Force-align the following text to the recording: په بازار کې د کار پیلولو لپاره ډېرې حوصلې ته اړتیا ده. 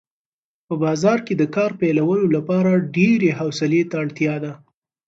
په 0.67 0.73
بازار 0.83 1.17
کې 1.25 1.33
د 1.37 1.43
کار 1.55 1.71
پیلولو 1.81 2.25
لپاره 2.37 2.83
ډېرې 2.97 3.29
حوصلې 3.39 3.81
ته 3.89 3.95
اړتیا 4.03 4.35
ده. 4.43 4.53